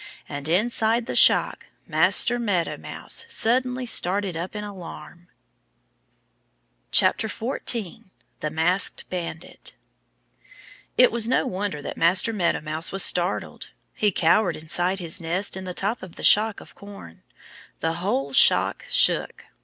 And 0.27 0.47
inside 0.47 1.05
the 1.05 1.15
shock 1.15 1.67
Master 1.85 2.39
Meadow 2.39 2.75
Mouse 2.77 3.23
suddenly 3.29 3.85
started 3.85 4.35
up 4.35 4.55
in 4.55 4.63
alarm. 4.63 5.27
14 6.91 8.09
The 8.39 8.49
Masked 8.49 9.07
Bandit 9.11 9.75
IT 10.97 11.11
was 11.11 11.27
no 11.29 11.45
wonder 11.45 11.83
that 11.83 11.97
Master 11.97 12.33
Meadow 12.33 12.61
Mouse 12.61 12.91
was 12.91 13.05
startled. 13.05 13.69
He 13.93 14.11
cowered 14.11 14.57
inside 14.57 14.97
his 14.97 15.21
nest 15.21 15.55
in 15.55 15.65
the 15.65 15.75
top 15.75 16.01
of 16.01 16.15
the 16.15 16.23
shock 16.23 16.59
of 16.61 16.73
corn. 16.73 17.21
The 17.81 17.93
whole 18.01 18.33
shock 18.33 18.85
shook. 18.89 19.45